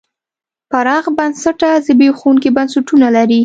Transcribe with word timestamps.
پراخ 0.71 1.05
بنسټه 1.17 1.69
زبېښونکي 1.85 2.49
بنسټونه 2.57 3.07
لري. 3.15 3.39